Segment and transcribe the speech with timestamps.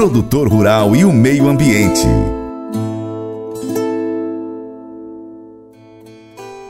[0.00, 2.06] produtor rural e o meio ambiente.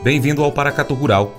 [0.03, 1.33] Bem-vindo ao Paracato Rural.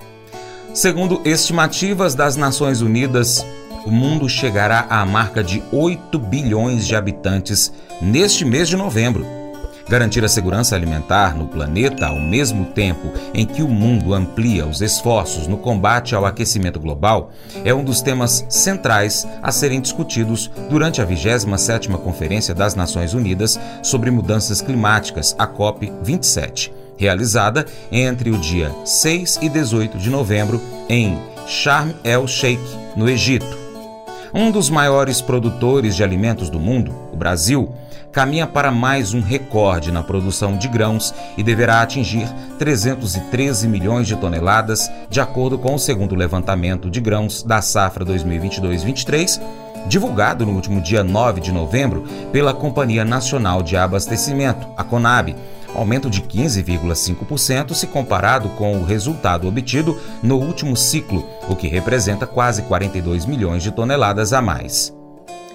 [0.73, 3.45] Segundo estimativas das Nações Unidas,
[3.85, 7.71] o mundo chegará à marca de 8 bilhões de habitantes
[8.01, 9.42] neste mês de novembro.
[9.89, 14.81] Garantir a segurança alimentar no planeta ao mesmo tempo em que o mundo amplia os
[14.81, 17.31] esforços no combate ao aquecimento global
[17.65, 23.59] é um dos temas centrais a serem discutidos durante a 27ª Conferência das Nações Unidas
[23.83, 30.61] sobre Mudanças Climáticas, a COP 27, realizada entre o dia 6 e 18 de novembro
[30.89, 32.63] em Sharm el-Sheikh,
[32.97, 33.62] no Egito.
[34.35, 37.71] Um dos maiores produtores de alimentos do mundo, o Brasil,
[38.11, 42.27] caminha para mais um recorde na produção de grãos e deverá atingir
[42.59, 49.39] 313 milhões de toneladas, de acordo com o segundo levantamento de grãos da safra 2022-23,
[49.87, 52.03] divulgado no último dia 9 de novembro
[52.33, 55.37] pela Companhia Nacional de Abastecimento, a CONAB,
[55.75, 62.27] aumento de 15,5% se comparado com o resultado obtido no último ciclo, o que representa
[62.27, 64.93] quase 42 milhões de toneladas a mais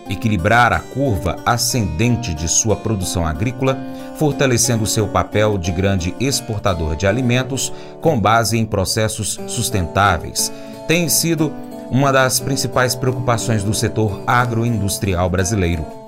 [0.09, 3.77] equilibrar a curva ascendente de sua produção agrícola,
[4.17, 10.51] fortalecendo seu papel de grande exportador de alimentos com base em processos sustentáveis,
[10.87, 11.51] tem sido
[11.89, 16.06] uma das principais preocupações do setor agroindustrial brasileiro.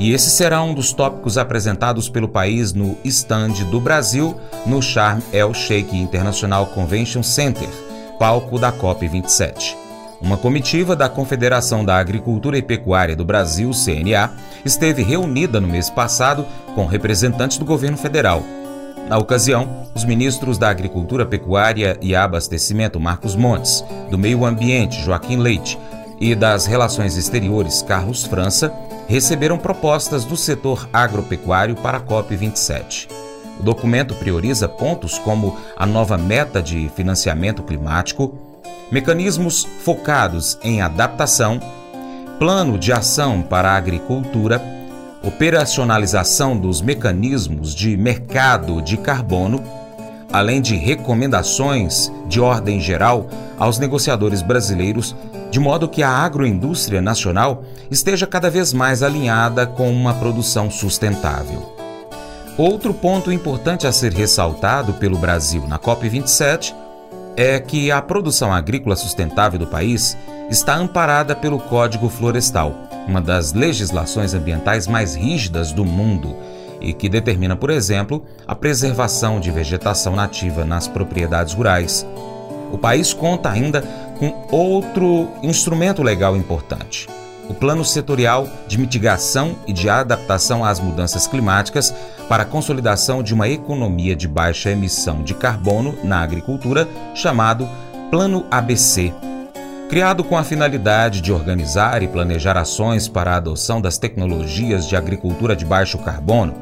[0.00, 4.34] E esse será um dos tópicos apresentados pelo país no stand do Brasil
[4.64, 7.68] no Sharm El Sheikh International Convention Center,
[8.18, 9.76] palco da COP27.
[10.18, 14.30] Uma comitiva da Confederação da Agricultura e Pecuária do Brasil, CNA,
[14.64, 18.42] esteve reunida no mês passado com representantes do governo federal.
[19.06, 25.36] Na ocasião, os ministros da Agricultura, Pecuária e Abastecimento, Marcos Montes, do Meio Ambiente, Joaquim
[25.36, 25.78] Leite,
[26.18, 28.72] e das Relações Exteriores, Carlos França,
[29.10, 33.08] receberam propostas do setor agropecuário para a COP27.
[33.58, 38.38] O documento prioriza pontos como a nova meta de financiamento climático,
[38.88, 41.60] mecanismos focados em adaptação,
[42.38, 44.62] plano de ação para a agricultura,
[45.24, 49.60] operacionalização dos mecanismos de mercado de carbono,
[50.32, 55.14] além de recomendações de ordem geral aos negociadores brasileiros,
[55.50, 61.76] de modo que a agroindústria nacional esteja cada vez mais alinhada com uma produção sustentável.
[62.56, 66.74] Outro ponto importante a ser ressaltado pelo Brasil na COP27
[67.36, 70.16] é que a produção agrícola sustentável do país
[70.50, 72.74] está amparada pelo Código Florestal,
[73.06, 76.36] uma das legislações ambientais mais rígidas do mundo
[76.80, 82.06] e que determina, por exemplo, a preservação de vegetação nativa nas propriedades rurais.
[82.72, 83.82] O país conta ainda
[84.18, 87.08] com outro instrumento legal importante,
[87.48, 91.92] o Plano Setorial de Mitigação e de Adaptação às Mudanças Climáticas
[92.28, 97.68] para a consolidação de uma economia de baixa emissão de carbono na agricultura, chamado
[98.08, 99.12] Plano ABC.
[99.90, 104.94] Criado com a finalidade de organizar e planejar ações para a adoção das tecnologias de
[104.94, 106.54] agricultura de baixo carbono,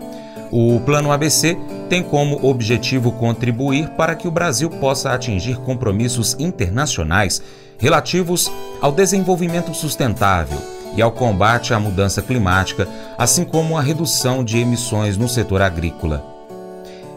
[0.51, 1.55] o Plano ABC
[1.91, 7.43] tem como objetivo contribuir para que o Brasil possa atingir compromissos internacionais
[7.77, 8.51] relativos
[8.81, 10.59] ao desenvolvimento sustentável
[10.97, 16.38] e ao combate à mudança climática, assim como a redução de emissões no setor agrícola.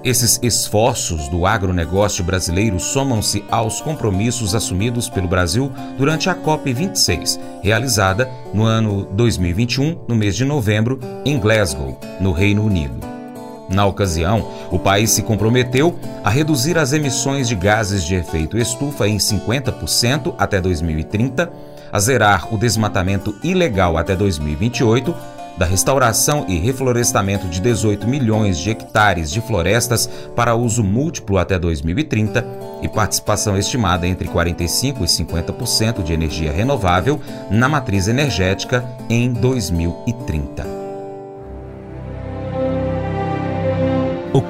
[0.04, 8.28] Esses esforços do agronegócio brasileiro somam-se aos compromissos assumidos pelo Brasil durante a COP26, realizada
[8.52, 13.00] no ano 2021, no mês de novembro, em Glasgow, no Reino Unido.
[13.70, 19.08] Na ocasião, o país se comprometeu a reduzir as emissões de gases de efeito estufa
[19.08, 21.54] em 50% até 2030
[21.92, 25.16] a zerar o desmatamento ilegal até 2028,
[25.58, 31.60] da restauração e reflorestamento de 18 milhões de hectares de florestas para uso múltiplo até
[31.60, 32.46] 2030
[32.82, 37.20] e participação estimada entre 45% e 50% de energia renovável
[37.50, 40.81] na matriz energética em 2030.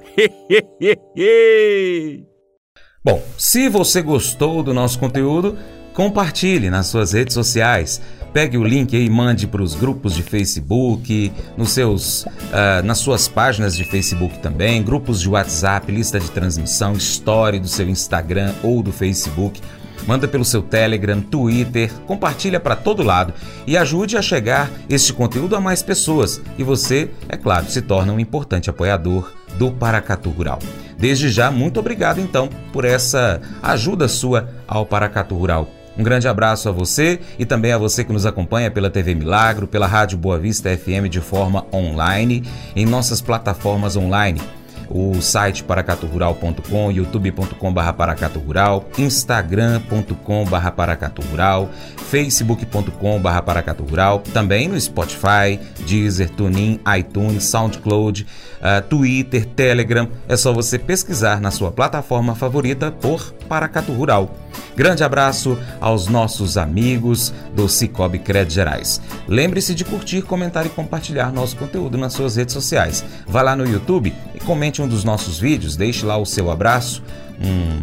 [3.03, 5.57] Bom, se você gostou do nosso conteúdo,
[5.93, 8.01] compartilhe nas suas redes sociais.
[8.35, 13.29] Pegue o link e mande para os grupos de Facebook, nos seus, uh, nas suas
[13.29, 18.83] páginas de Facebook também, grupos de WhatsApp, lista de transmissão, história do seu Instagram ou
[18.83, 19.61] do Facebook.
[20.05, 23.33] Manda pelo seu Telegram, Twitter, compartilha para todo lado
[23.65, 26.41] e ajude a chegar este conteúdo a mais pessoas.
[26.57, 30.59] E você, é claro, se torna um importante apoiador do Paracatu Rural.
[30.99, 35.84] Desde já, muito obrigado então por essa ajuda sua ao Paracatu Rural.
[35.97, 39.67] Um grande abraço a você e também a você que nos acompanha pela TV Milagro,
[39.67, 42.43] pela Rádio Boa Vista FM de forma online,
[42.75, 44.41] em nossas plataformas online
[44.89, 57.45] o site paracaturural.com, youtube.com.br paracaturural, instagram.com.br paracaturural, facebook.com.br paracaturural, também no Spotify, Deezer, TuneIn, iTunes,
[57.45, 58.25] SoundCloud,
[58.59, 60.09] uh, Twitter, Telegram.
[60.27, 64.44] É só você pesquisar na sua plataforma favorita por Paracatu Rural.
[64.75, 69.01] Grande abraço aos nossos amigos do Cicobi Crédito Gerais.
[69.27, 73.03] Lembre-se de curtir, comentar e compartilhar nosso conteúdo nas suas redes sociais.
[73.25, 77.01] Vá lá no YouTube e comente um dos nossos vídeos, deixe lá o seu abraço.
[77.39, 77.81] Hum,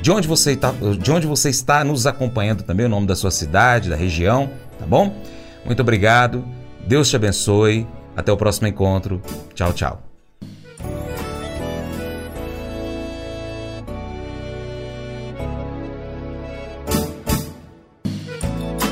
[0.00, 3.30] de onde você está, de onde você está nos acompanhando também, o nome da sua
[3.30, 5.14] cidade, da região, tá bom?
[5.64, 6.44] Muito obrigado.
[6.86, 7.86] Deus te abençoe.
[8.16, 9.22] Até o próximo encontro.
[9.54, 10.09] Tchau, tchau.